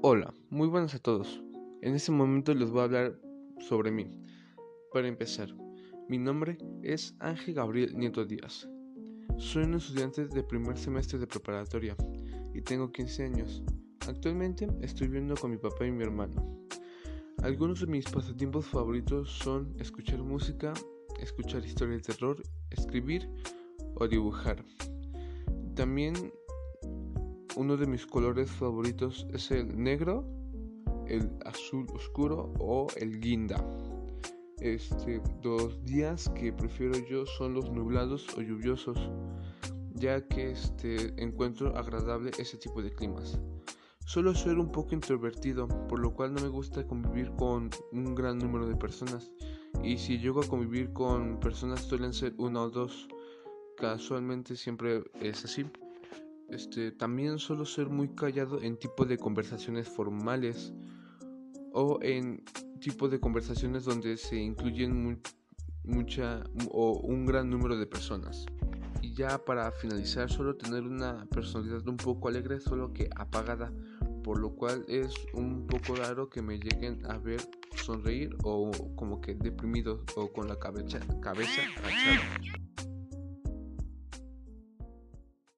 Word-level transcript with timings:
Hola, 0.00 0.32
muy 0.48 0.68
buenas 0.68 0.94
a 0.94 1.00
todos. 1.00 1.42
En 1.82 1.96
este 1.96 2.12
momento 2.12 2.54
les 2.54 2.70
voy 2.70 2.82
a 2.82 2.84
hablar 2.84 3.20
sobre 3.58 3.90
mí. 3.90 4.08
Para 4.92 5.08
empezar, 5.08 5.52
mi 6.08 6.18
nombre 6.18 6.56
es 6.84 7.16
Ángel 7.18 7.54
Gabriel 7.54 7.98
Nieto 7.98 8.24
Díaz. 8.24 8.68
Soy 9.38 9.64
un 9.64 9.74
estudiante 9.74 10.28
de 10.28 10.44
primer 10.44 10.78
semestre 10.78 11.18
de 11.18 11.26
preparatoria 11.26 11.96
y 12.54 12.62
tengo 12.62 12.92
15 12.92 13.24
años. 13.24 13.64
Actualmente 14.06 14.68
estoy 14.82 15.08
viviendo 15.08 15.34
con 15.34 15.50
mi 15.50 15.56
papá 15.56 15.84
y 15.84 15.90
mi 15.90 16.04
hermano. 16.04 16.46
Algunos 17.42 17.80
de 17.80 17.88
mis 17.88 18.08
pasatiempos 18.08 18.66
favoritos 18.66 19.28
son 19.28 19.74
escuchar 19.80 20.22
música, 20.22 20.74
escuchar 21.20 21.64
historias 21.64 22.06
de 22.06 22.14
terror, 22.14 22.40
escribir 22.70 23.28
o 23.96 24.06
dibujar. 24.06 24.64
También 25.74 26.14
uno 27.58 27.76
de 27.76 27.88
mis 27.88 28.06
colores 28.06 28.48
favoritos 28.52 29.26
es 29.32 29.50
el 29.50 29.82
negro, 29.82 30.24
el 31.08 31.28
azul 31.44 31.88
oscuro 31.92 32.52
o 32.60 32.86
el 32.96 33.18
guinda. 33.18 33.56
Este, 34.60 35.20
los 35.42 35.84
días 35.84 36.28
que 36.36 36.52
prefiero 36.52 36.96
yo 37.10 37.26
son 37.26 37.54
los 37.54 37.68
nublados 37.72 38.28
o 38.36 38.42
lluviosos, 38.42 39.10
ya 39.94 40.24
que 40.28 40.52
este, 40.52 41.20
encuentro 41.20 41.76
agradable 41.76 42.30
ese 42.38 42.56
tipo 42.58 42.80
de 42.80 42.92
climas. 42.92 43.40
Suelo 44.06 44.36
ser 44.36 44.56
un 44.60 44.70
poco 44.70 44.94
introvertido, 44.94 45.66
por 45.88 45.98
lo 45.98 46.14
cual 46.14 46.34
no 46.34 46.40
me 46.40 46.48
gusta 46.48 46.86
convivir 46.86 47.32
con 47.32 47.70
un 47.90 48.14
gran 48.14 48.38
número 48.38 48.68
de 48.68 48.76
personas. 48.76 49.32
Y 49.82 49.98
si 49.98 50.18
llego 50.18 50.42
a 50.42 50.46
convivir 50.46 50.92
con 50.92 51.40
personas 51.40 51.80
suelen 51.80 52.12
ser 52.12 52.34
una 52.38 52.62
o 52.62 52.70
dos. 52.70 53.08
Casualmente 53.76 54.54
siempre 54.54 55.02
es 55.20 55.44
así. 55.44 55.66
Este, 56.48 56.92
también 56.92 57.38
suelo 57.38 57.66
ser 57.66 57.88
muy 57.88 58.08
callado 58.08 58.62
en 58.62 58.78
tipo 58.78 59.04
de 59.04 59.18
conversaciones 59.18 59.88
formales 59.88 60.72
o 61.72 61.98
en 62.00 62.42
tipo 62.80 63.08
de 63.08 63.20
conversaciones 63.20 63.84
donde 63.84 64.16
se 64.16 64.36
incluyen 64.36 65.20
mucha 65.84 66.42
o 66.70 67.00
un 67.00 67.26
gran 67.26 67.50
número 67.50 67.76
de 67.76 67.86
personas. 67.86 68.46
Y 69.02 69.12
ya 69.12 69.38
para 69.44 69.70
finalizar, 69.72 70.30
suelo 70.30 70.56
tener 70.56 70.82
una 70.82 71.26
personalidad 71.26 71.86
un 71.86 71.96
poco 71.96 72.28
alegre, 72.28 72.60
solo 72.60 72.92
que 72.92 73.10
apagada, 73.16 73.72
por 74.24 74.38
lo 74.38 74.54
cual 74.54 74.84
es 74.88 75.14
un 75.34 75.66
poco 75.66 75.96
raro 75.96 76.28
que 76.28 76.42
me 76.42 76.58
lleguen 76.58 77.04
a 77.06 77.18
ver 77.18 77.40
sonreír 77.76 78.36
o 78.42 78.70
como 78.96 79.20
que 79.20 79.34
deprimido 79.34 80.04
o 80.16 80.32
con 80.32 80.48
la 80.48 80.58
cabeza, 80.58 80.98
cabeza 81.20 81.62
agachada. 81.76 82.67